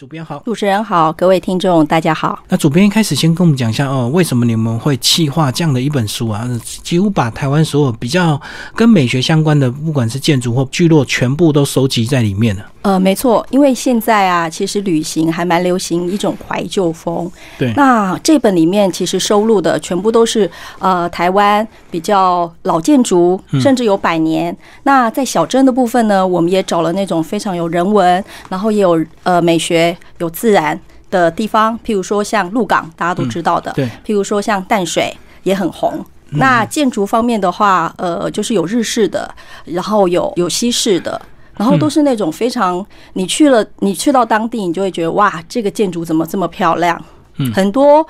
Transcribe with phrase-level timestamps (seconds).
[0.00, 2.36] 主编好，主持人好，各位听众大家好。
[2.48, 6.44] 那主编一开始先跟我们讲一下哦，为什么你们会企划这样的一本书啊？
[6.82, 8.40] 几乎把台湾所有比较
[8.74, 12.66] 跟美学相关的，不管是建筑或聚落，全部都收集在里面了。
[12.82, 17.30] 呃，没错，因为现在啊，其实旅行还蛮流行一种怀旧风。
[17.56, 20.50] 对，那这本里面其实收录的全部都是
[20.80, 24.56] 呃台湾比较老建筑，甚至有百年。
[24.82, 30.76] 那在小镇的部分呢，我们也找了那种非常有人文，然后也有呃美学、有自然
[31.08, 33.70] 的地方，譬如说像鹿港，大家都知道的。
[33.74, 36.04] 对，譬如说像淡水也很红。
[36.30, 39.32] 那建筑方面的话，呃，就是有日式的，
[39.66, 41.20] 然后有有西式的。
[41.56, 47.00] 然后都是那种非常，你去了，你去到当地，你就会觉得哇，这个建筑怎么这么漂亮？
[47.36, 48.04] 嗯，很多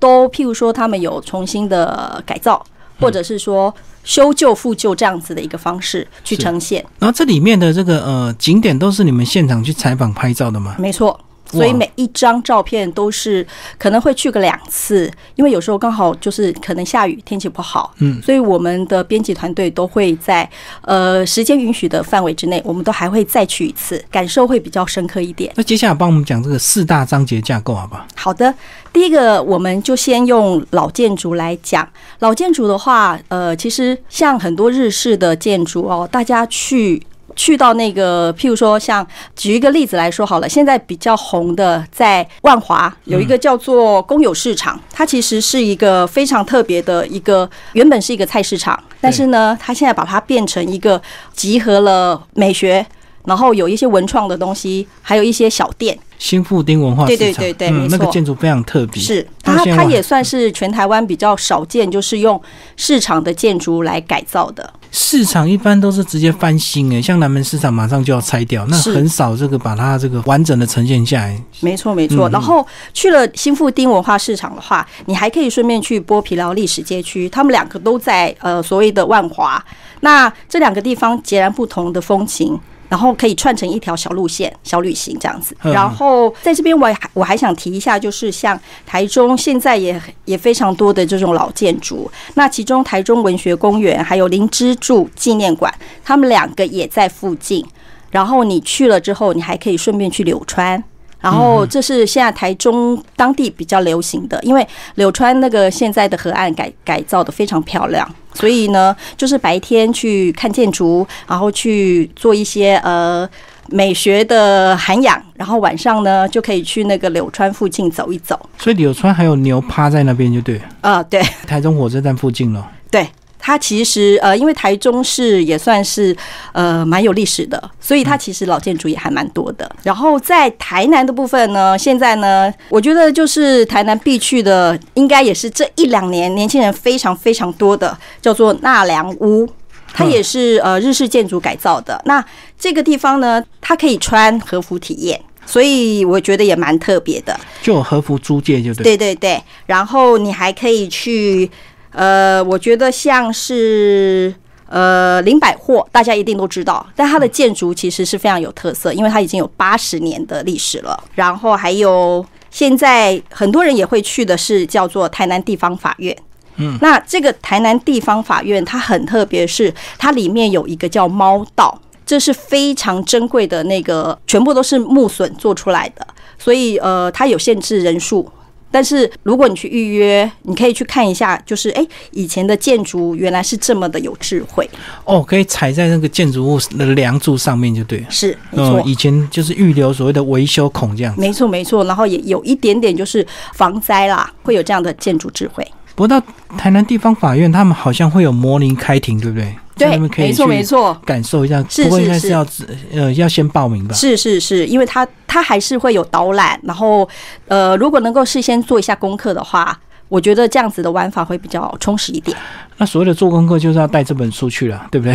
[0.00, 2.60] 都譬如说他们有重新的改造，
[3.00, 6.84] 或者是说修旧复旧这样子的一个方式去呈现。
[6.98, 10.76] 然后这里面的这个呃景点都是你们现场去采访拍照的吗？
[10.78, 11.18] 没错。
[11.50, 13.46] 所以每一张照片都是
[13.78, 20.48] 可能会去个两次，因为有时候刚好就是可能下雨，天气不好，嗯，所以我们的编辑团队都会在
[20.82, 25.52] 呃时间允许的范围之内，我们都还会再去一次，感受会比较深刻一点。
[25.56, 28.06] 那接下来帮我们讲这个四大章节架构，好不好？
[28.14, 28.54] 好的，
[28.92, 31.88] 第一个我们就先用老建筑来讲。
[32.20, 37.02] 老建筑的话，呃，其实像很多日式的建筑哦，大家去。
[37.36, 51.00] 去到那个，譬如说，像举一个例子来说好了，现在比较红的，在万华有一个叫做公有市场，它其实是一个非常特别的一个，原本是一个菜市场，但是呢，它现在把它变成一个
[51.34, 52.84] 集合了美学，
[53.24, 55.98] 然后有一些文创的东西，还有一些小店。
[56.20, 59.02] 新富丁文化市场，对对对对，那个建筑非常特别。
[59.02, 62.40] 是它，它也算是全台湾比较少见，就是用
[62.76, 64.70] 市场的建筑来改造的。
[64.92, 71.42] 市场一般都是直接翻新诶，像南门市场马上就要拆掉，那很少这个把它这个完整的呈现下来。
[71.60, 72.28] 没错没错。
[72.28, 79.64] 然后去了新富丁文化市场的话，你还可以顺便去剥皮寮历史街区，他们两个都在呃所谓的万华。
[80.00, 82.60] 那这两个地方截然不同的风情。
[82.90, 85.56] 然后可以串成一条小路线、小旅行这样子。
[85.62, 92.10] 然后在这边，我还我还想提一下，就是像台中现在也也非常多的这种老建筑。
[92.34, 95.72] 那其中台中文学公园还有林之助纪念馆，
[96.04, 97.64] 他们两个也在附近。
[98.10, 100.82] 然后你去了之后，你还可以顺便去柳川。
[101.20, 113.28] 然后这是现在台中当地比较流行的，因为柳川那个现在的河岸改改造的非常漂亮，所以呢，就是白天去看建筑，然后去做一些呃
[113.68, 118.38] 美学的涵养，然后晚上呢就可以去那个柳川附近走一走。
[118.58, 120.60] 所以柳川还有牛趴在那边就对。
[120.80, 121.20] 啊，对。
[121.46, 122.66] 台中火车站附近了。
[122.90, 123.06] 对。
[123.50, 126.16] 它其实呃，因为台中市也算是
[126.52, 129.68] 呃蛮有历史的，所以它其实老建筑也还蛮多的。
[129.82, 139.48] 然后在台南的部分呢，现在呢，我觉得就是台南必去的，应该也是这一两年年轻人非常非常多的，叫做纳凉屋。
[139.92, 142.00] 它也是呃日式建筑改造的。
[142.04, 142.24] 那
[142.56, 147.36] 这个地方呢，它可以穿和服体验，所以我觉得也蛮特别的。
[147.60, 148.84] 就有和服租借就对。
[148.84, 151.50] 对对对，然后你还可以去。
[151.92, 154.32] 呃，我觉得像是
[154.68, 160.98] 呃林百货，大家一定都知道，但它的建筑其实是非常有特色，因为它已经有八十年的历史了。
[161.14, 166.16] 然后还有现在很多人也会去的是叫做台南地方法院。
[166.56, 176.06] 嗯，那这个台南地方法院它很特别，是它里面有一个叫猫道，这是非常珍贵的那个，全部都是木笋做出来的，
[176.38, 178.30] 所以呃，它有限制人数。
[178.70, 184.68] 但是如果你去预约，你可以去看一下，就是哎，以前的建筑原来是这么的有智慧
[185.04, 188.82] 哦，可以踩在那个建筑物的梁柱上面就对了，是没错。
[188.86, 191.84] 以前就是预留所谓的维修孔这样，没错没错。
[191.84, 195.66] 然后也有一点点就是防灾啦，会有这样的建筑智慧。
[196.00, 199.54] 不过到台南地方法院，他们好像会有模拟开庭，对不对？
[199.76, 201.62] 对，没错没错，感受一下。
[201.68, 202.46] 是是是，要
[202.94, 203.92] 呃要先报名吧。
[203.94, 207.06] 是是是，因为他他还是会有导览，然后
[207.48, 209.78] 呃，如果能够事先做一下功课的话。
[210.08, 212.36] 我觉得这样子的玩法会比较充实一点。
[212.80, 215.14] 那所谓的做功课就是要带这本书去了，对不对？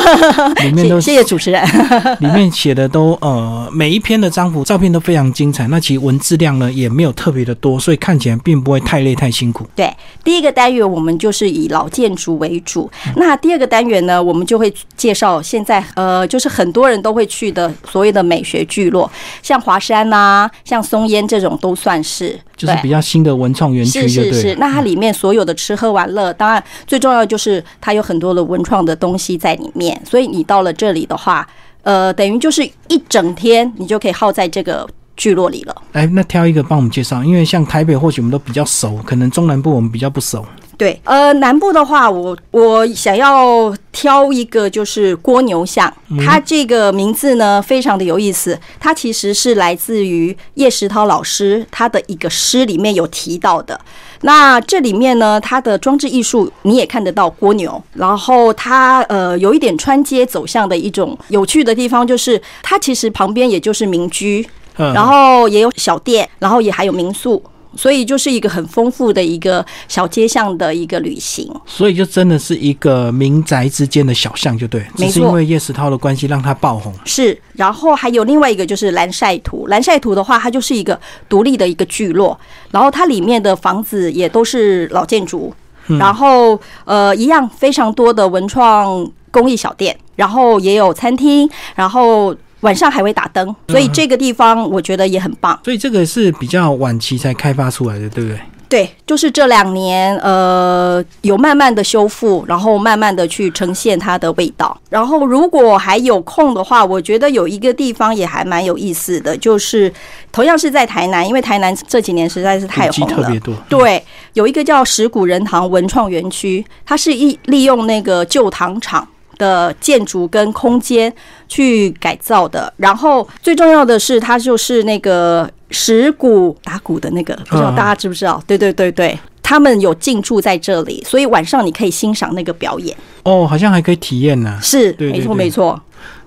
[0.64, 1.62] 里面都谢谢主持人。
[2.20, 9.66] 里面写的都呃每一篇的章幅照片都非常精彩，那其实文字量呢也没有特别的多，所以看起来并不会太累太辛苦。
[9.76, 9.94] 对，
[10.24, 19.10] 第一个单元我们就是以老建筑为主，那第二个单元呢，我们就会介绍现在呃就是很多人都会去的所谓的美学聚落，
[19.42, 22.40] 像华山呐，像松烟这种都算是。
[22.54, 24.54] 就是比较新的文创园区，是是是。
[24.54, 30.00] 那它里面所有的吃喝玩乐，当然最重要就是它有很多的文创的东西在里面。
[30.08, 31.46] 所以你到了这里的话，
[31.82, 35.82] 呃，等于就是一整天你就可以耗在这个聚落里了。
[35.92, 40.44] 来，那挑一个帮我们介绍，因为像台北或许我们都比较熟，可能中南部我们比较不熟。
[40.78, 45.92] 对，呃，南部的话，我我想要挑一个就是蜗牛巷，
[46.24, 53.78] 它这个名字呢非常的有意思，它其实是来自于叶石涛老师他的一个诗里面有提到的。
[54.22, 67.42] 那这里面呢，它的装置艺术你也看得到蜗牛，然后它呃有一点穿街走巷的一种有趣的地方，就是它其实旁边也就是民居，嗯然后也有小店，然后也还有民宿。
[67.74, 76.92] 所以就是一个很丰富的一个小街巷的一个旅行，所以就真的是一个民宅之间的小巷，就对，只没错是因为叶石涛的关系让它爆红。
[77.06, 77.40] 是。
[77.54, 82.38] 然后还有另外一个就是蓝晒图，蓝晒图的话，它就是一个独立的一个聚落，
[82.72, 85.50] 然后它里面的房子也都是老建筑，
[85.98, 95.56] 然后呃一样非常多的文创工艺小店，然后也有餐厅，然后晚上还会打灯，所以这个地方我觉得也很棒。
[95.64, 98.40] 所以这个是比较晚期才开发出来的，对不对？
[98.68, 104.74] 对，就是这两年，呃，有慢慢的修复，然后慢慢的去呈现它的味道。
[104.88, 109.92] 然后如果还有空的话，我觉得有一个地方也还蛮有意思的，就是
[110.32, 113.38] 同样是在台南，因为台南这几年实在是太红了特别。
[113.40, 113.54] 多。
[113.68, 119.06] 对，有一个叫石鼓仁堂文创园区，它是一利用那个旧糖厂
[119.42, 121.12] 的建筑跟空间
[121.48, 122.72] 去改造的。
[122.76, 128.40] 然后最重要的是，它就是那个石鼓打鼓的那个，不知道嗯大家知不知道？
[128.46, 129.18] 对对对对。
[129.42, 132.96] 他们有进驻在这里，所以晚上你可以欣赏那个表演。
[133.24, 134.58] 哦，好像还可以体验呢。
[134.62, 135.78] 是，没错没错。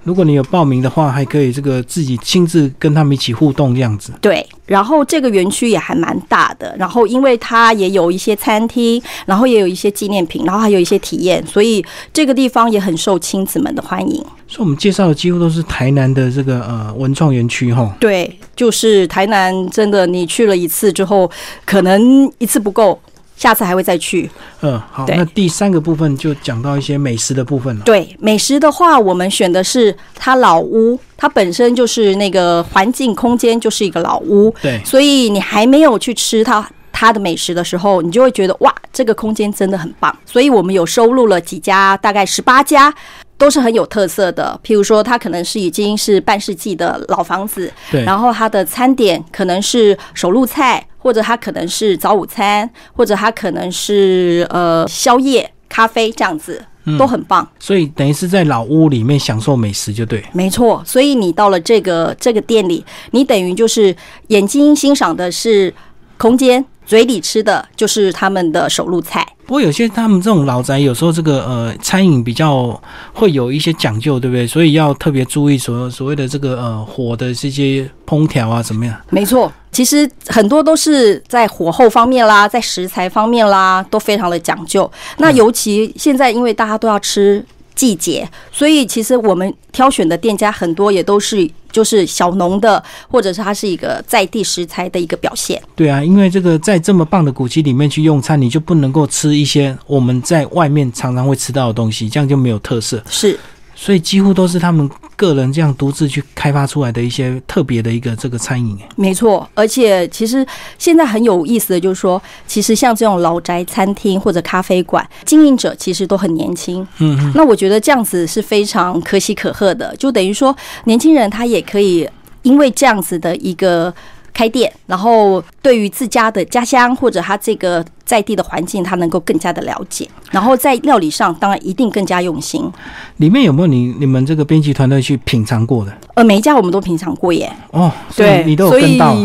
[0.05, 4.13] 如果你有报名的话，还可以这个自己亲自跟他们一起互动这样子。
[4.21, 14.23] 对，然后这个园区也还蛮大的，然后因为它也有一些餐厅，然后也有一些纪念品，然后还有一些体验，所以这个地方也很受亲子们的欢迎。
[14.47, 17.91] 所以我们介绍的几乎都是台南的这个呃文创园区哈。
[17.99, 21.29] 对，就是台南，真的你去了一次之后，
[21.65, 22.99] 可能一次不够，
[23.35, 24.29] 下次还会再去。
[24.61, 27.83] 嗯，好，那第三个部分就讲到一些美食的部分了。
[27.83, 36.67] 对美食的话，我们选的是它老屋，它本身就是那个环境空间就是一个老屋，对，所以你还没有去吃它。
[36.97, 40.17] 它的美食的时候，你就会觉得哇，这个空间真的很棒。
[40.25, 42.93] 所以我们有收录了几家，大概十八家，
[43.37, 44.57] 都是很有特色的。
[44.63, 56.59] 譬如说，它可能是已经是半世纪的老房子，对，然后它的餐点可能是手路菜，或者它可能是早午餐，或者它可能是呃宵夜、咖啡这样子，
[56.97, 57.47] 都很棒。
[57.59, 60.25] 所以等于是在老屋里面享受美食，就对。
[60.33, 63.95] 没错，所以你到了这个这个店里，你等于就是
[64.29, 65.71] 眼睛欣赏的是
[66.17, 69.25] 空间，嘴里吃的就是他们的手路菜。
[69.45, 72.79] 不过有些他们这种老宅，有时候这个呃餐饮比较
[73.13, 74.47] 会有一些讲究，对不对？
[74.47, 78.95] 所以要特别注意所所谓的这个呃火的这些烹调啊，怎么样？
[79.11, 84.91] 没错，其实很多都是在火候方面啦，在食材方面啦，都非常的讲究。
[85.17, 87.45] 那尤其现在，因为大家都要吃
[87.75, 92.81] 季节，所以其实我们挑选的店家很多也都是就是小农的，
[93.11, 95.61] 或者是它是一个在地食材的一个表现。
[95.75, 103.03] 对啊，因为这个在这么棒的古迹里面去用餐，你就不能够吃一些我们在外面常常会吃到的东西，这样就没有特色。
[103.09, 103.37] 是
[103.75, 108.77] 所以几乎都是他们个人这样独自去开发出来的一些特别的一个这个餐饮。
[108.81, 110.45] 哎没错，而且其实
[110.77, 116.81] 现在很有意思的就是说，其实像这种老宅餐厅或者咖啡馆，经营者其实都很年轻。
[116.99, 120.55] 嗯嗯，那我觉得这样子是非常可喜可贺的，就等于说
[120.85, 122.09] 年轻人他也可以
[122.43, 123.93] 因为这样子的一个
[124.33, 132.71] 开店，然后对于自家的家乡或者他这个在地的环境，他能够更加的了解，然后在料理上当然一定更加用心。
[133.17, 135.91] 里面有没有你你们这个编辑团队去品尝过的？
[136.13, 139.15] 呃，每一家我们都品尝过耶，哦，对，你都有跟到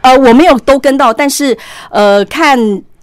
[0.00, 1.56] 呃，我没有都跟到，但是
[1.90, 2.58] 呃，看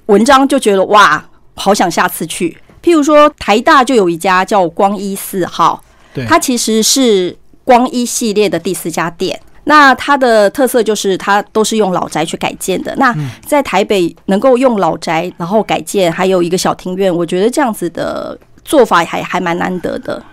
[0.07, 1.23] 文章就觉得哇，
[1.55, 2.57] 好想下次去。
[2.83, 9.39] 譬如说，台大就有一家叫光一四号，对，它其实是光一系列的第四家店。
[9.65, 12.95] 那它的特色就是它都是用老宅去改建的。
[12.95, 13.13] 那
[13.45, 20.23] 在台北能够用老宅然后改建，还有一个小庭院，我觉得这样子的做法还还蛮难得的。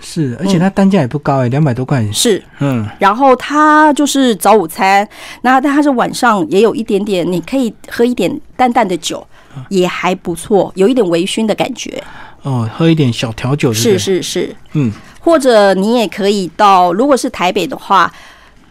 [0.00, 2.04] 是，而且它单价也不高哎，两百多块。
[2.12, 5.08] 是，嗯，然后它就是早午餐，
[5.40, 9.26] 那但它是晚上也有一点点，你可以喝一点淡淡的酒，
[9.68, 12.02] 也还不错，有一点微醺的感觉。
[12.42, 18.12] 哦，喝一点小调酒，是，是是，嗯，或者你也可以到，如果是台北的话。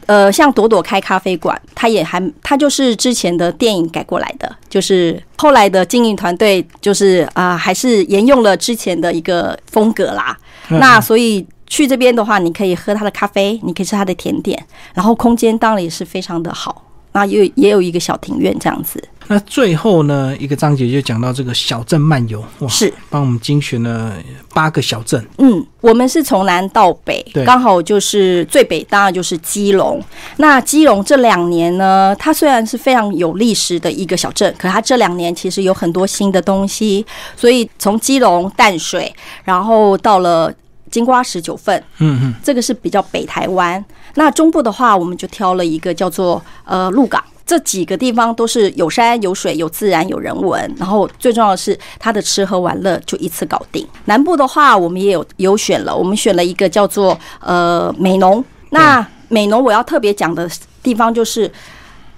[0.06, 10.38] 呃，像朵朵开咖啡馆，它也还，它就是之前的电影改过来的，就是后来的经营团队，就是啊、还是沿用了之前的一个风格啦。
[10.70, 14.62] 嗯那所以去这边的话，你可以喝它的咖啡，你可以吃它的甜点，
[14.94, 16.84] 然后空间当然也是非常的好。
[17.14, 19.04] 那也也有一个小庭院这样子。
[19.32, 24.14] 那最后呢，一个章节就讲到这个小镇漫游，哇，是帮我们精选了
[24.54, 25.26] 八个小镇。
[25.38, 30.04] 嗯，我们是从南到北对，刚好就是最北当然就是基隆。
[30.36, 37.06] 那基隆这两年呢，它虽然是非常有历史的一个小镇，可它这两年其实有很多新的东西，
[37.38, 40.54] 所以从基隆淡水，然后到了
[40.90, 43.82] 金瓜石九份，嗯嗯，这个是比较北台湾。
[44.16, 47.24] 那中部的话，我们就挑了一个叫做呃鹿港。
[47.52, 53.86] 这几个地方都是有山有水有自然有人文，然后最重要的是它的吃喝玩乐就一次搞定。
[54.06, 58.42] 南部的话，我们也有有选了，我们选了一个叫做呃美浓。
[58.70, 60.50] 那美浓我要特别讲的
[60.82, 61.52] 地方就是。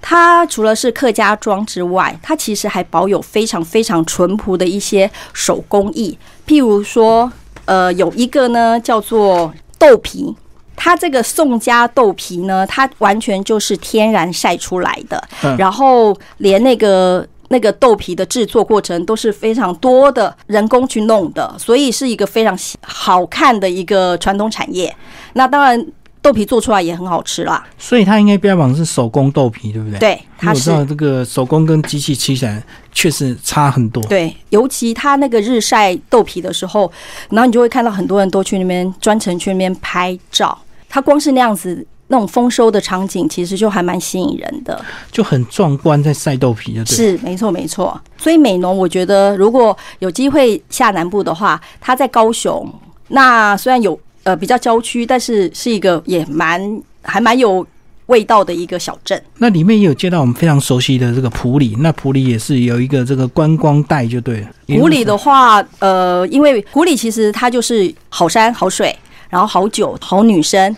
[0.06, 7.32] 它除了是客家庄之外，它其实还保有非常非常淳朴的一些手工艺，譬如说，
[7.64, 10.36] 呃，有一个呢叫做豆皮，
[10.84, 17.26] 它这个宋家豆皮呢，它完全就是天然晒出来的，嗯然后连那个。
[17.48, 24.92] 那个豆皮的制作过程都是非常多的人工去弄的，所以是一个非常好看的一个传统产业。
[25.34, 25.86] 那当然，
[26.22, 27.64] 豆皮做出来也很好吃啦。
[27.78, 32.60] 所以它应该标榜是手工豆皮，对不对？，对，它是我知道这个手工跟机器吃起来
[32.92, 34.02] 确实差很多。
[34.04, 36.90] 对，尤其它那个日晒豆皮的时候，
[37.28, 40.58] 然后你就会看到很多人都去那边专程去那边拍照。
[40.94, 44.80] 它光是那样子那种丰收的场景，其实就还蛮吸引人的。
[45.10, 46.94] 就很壮观，在晒豆皮的，对。
[46.94, 48.00] 是，没错，没错。
[48.16, 52.72] 所以美浓，我觉得如果有机会下南部的话，它在高雄，
[53.08, 57.66] 那虽然有呃比较郊区，但是是一个也蛮还蛮有
[58.06, 59.20] 味道的一个小镇。
[59.38, 64.48] 那里面也有接到我们非常熟悉的这个普里，那普里也是有一个这个观光带，就对了。
[64.68, 68.96] 普里的话，呃，因为普里其实它就是好山好水，
[69.34, 70.76] 然后好酒好女生，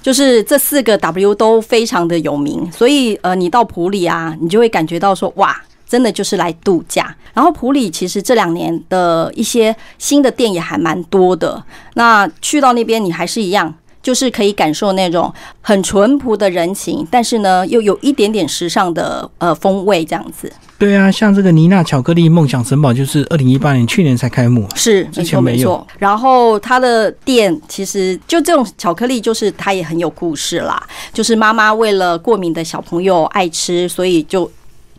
[0.00, 5.54] 就是这四个 W 都非常的有名，所以呃，你到普里啊，你就会感觉到说哇。
[5.90, 11.64] 真的就是来度假，然后普里其实这两年的一些新的店也还蛮多的。
[11.94, 13.74] 那去到那边，你还是一样，
[14.08, 20.50] 就是可以感受那种很淳朴的人情，但是呢，又有一点点时尚的呃风味这样子。
[20.78, 24.66] 对啊，像这个妮娜巧克力梦想城堡，就是二零一八年去年才开幕。
[24.74, 25.86] 是，没错之前没有没错。
[25.98, 30.82] 然后它的店其实就这种巧克力，就是它也很有故事啦。
[31.12, 34.50] 就是妈妈为了过敏的小朋友爱吃，所以就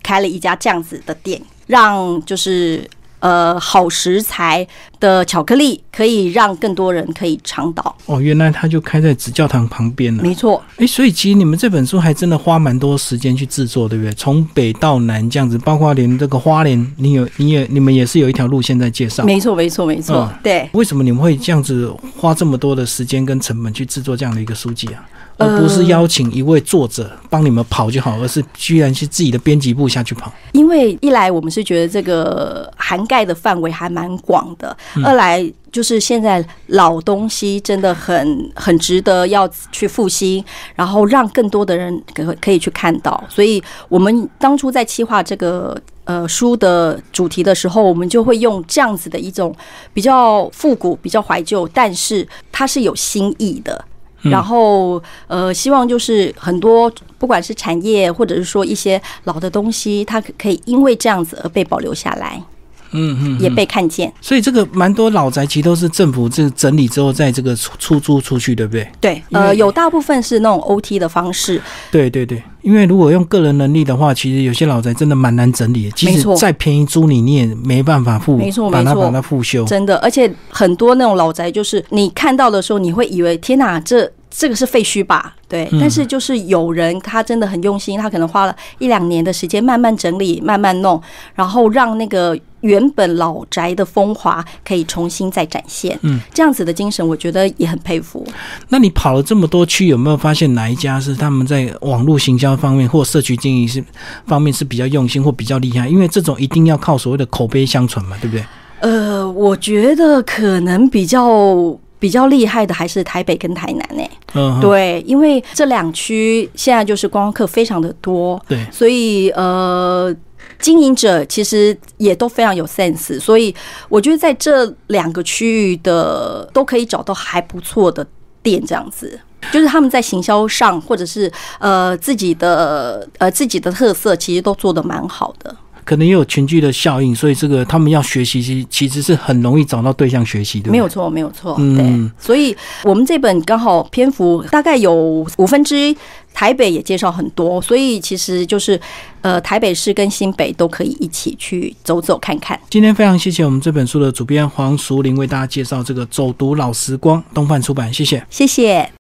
[0.04, 2.88] 开了一家这样子的店，让就是
[3.20, 4.66] 呃好食材
[5.00, 7.96] 的巧克力可以让更多人可以尝到。
[8.06, 10.24] 哦，原来它就开在紫教堂旁边了。
[10.24, 14.14] 没错，哎，所以其实你们这本书还真的花蛮多时间去制作，对不对？
[14.14, 19.24] 从北到南这样子，包括连这个花莲，你有你也你们也是有一条路线在介绍。
[19.24, 20.70] 没错，没错，没错嗯，对。
[20.74, 25.04] 为什么你们会这样子花这么多的时间跟成本去制作这样的一个书籍啊？
[25.40, 30.32] 呃而不是邀请一位作者帮你们跑就好，而是居然是自己的编辑部下去跑。
[30.52, 40.44] 因为一来我们是觉得这个涵盖的范围还蛮广的，二来就是现在老东西真的很很值得要去复兴，
[40.76, 43.24] 然后让更多的人可可以去看到。
[43.28, 45.76] 所以我们当初在企划这个。
[46.06, 49.56] 呃，书的主题的时候，我们就会用这样子的一种
[49.94, 53.86] 比较复古、比较怀旧，但是它是有新意的。
[54.22, 62.42] 然后呃，希望就是很多不管是产业或者是说一些老的东西，它可以因为这样子而被保留下来，
[62.92, 64.12] 嗯嗯，也被看见。
[64.22, 68.88] 所以这个蛮多老宅其实都是政府这整理之后在这个出出租出去，对不对？
[69.00, 79.66] 对，呃，有大部分是那种 OT 的方式，对对对，因为如果用个人能力的话，其实有些老宅真的蛮难整理的，即使再便宜租你，你也没办法复，没错没错把它把它复修。
[79.66, 85.36] 真的，而且很多那种老宅，就是你看到的时候，你会以为天哪，这这个是废墟吧？
[85.48, 91.02] 对，嗯但是就是有人他真的很用心，他可能花了一两年的时间慢慢整理、慢慢弄，
[91.34, 95.98] 然后让那个原本老宅的风华可以重新再展现。
[96.02, 98.26] 嗯，这样子的精神，我觉得也很佩服。
[98.70, 103.84] 那你跑了这么多区，有没有发现哪一家是他们在网络行销方面或社区经营是
[104.26, 105.88] 方面是比较用心或比较厉害？
[105.88, 108.46] 因为这种一定要靠所谓的口碑相传嘛，对不对？
[108.82, 120.16] 呃，我觉得可能比较比较厉害的还是台北跟台南呢、嗯，哼对，因为这两区现在就是观光客非常的多，对，所以呃，
[120.60, 123.54] 经营者其实也都非常有 sense，所以
[123.88, 128.06] 我觉得在这两个区域的都可以找到还不错的
[128.44, 129.20] 店，这样子。
[129.54, 135.56] 就是他们在行销上，或者是呃自己的呃自己的特色，其实都做得蛮好的。
[135.90, 140.70] 可能也有群聚的效应，所以这个他们要学习，其其实是很容易找到对象学习的。
[140.70, 141.56] 没有错，没有错。
[141.58, 144.94] 嗯对，所以我们这本刚好篇幅大概有
[145.38, 145.98] 五分之一，
[146.32, 148.80] 台北也介绍很多，所以其实就是
[149.22, 152.60] 呃，台北市跟新北都可以一起去走走看看。
[152.70, 158.24] 今天非常谢谢我们这本书的主编黄淑玲为大家介绍这个《走读老时光》，东贩出版，谢谢。
[158.30, 158.92] 谢谢。